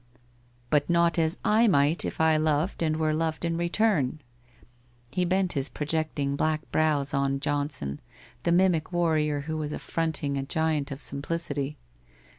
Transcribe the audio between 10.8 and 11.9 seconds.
of simplicity.